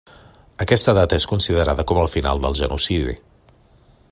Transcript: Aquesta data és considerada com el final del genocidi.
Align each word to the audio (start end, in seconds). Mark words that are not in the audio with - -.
Aquesta 0.63 0.95
data 0.99 1.19
és 1.21 1.27
considerada 1.33 1.85
com 1.91 2.01
el 2.05 2.09
final 2.17 2.41
del 2.47 2.57
genocidi. 2.61 3.15